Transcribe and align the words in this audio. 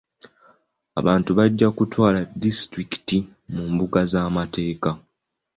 Abantu 0.99 1.29
bajja 1.37 1.67
kutwala 1.77 2.19
disitulikiti 2.43 3.17
mu 3.53 3.63
mbuga 3.71 3.99
z'amateeka. 4.11 4.89